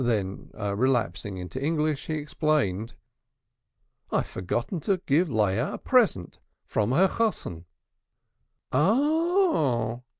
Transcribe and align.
Then 0.03 0.49
relapsing 0.55 1.37
into 1.37 1.61
English, 1.63 2.07
he 2.07 2.15
explained. 2.15 2.95
"I've 4.09 4.25
forgotten 4.25 4.79
to 4.79 4.97
give 5.05 5.29
Leah 5.29 5.73
a 5.73 5.77
present 5.77 6.39
from 6.65 6.89
her 6.91 7.07
chosan." 7.07 7.65
"A 8.71 8.95
h 8.95 9.99
h!" 9.99 10.03